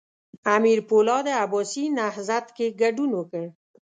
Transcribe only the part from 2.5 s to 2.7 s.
کې